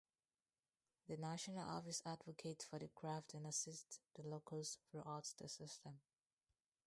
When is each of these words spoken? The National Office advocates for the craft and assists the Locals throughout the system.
The 1.05 1.15
National 1.15 1.69
Office 1.69 2.01
advocates 2.07 2.65
for 2.65 2.79
the 2.79 2.87
craft 2.87 3.35
and 3.35 3.45
assists 3.45 3.99
the 4.15 4.23
Locals 4.27 4.79
throughout 4.89 5.31
the 5.37 5.47
system. 5.47 5.99